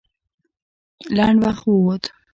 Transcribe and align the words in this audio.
لنډ 1.15 1.37
وخت 1.45 1.63
ووت. 1.69 2.03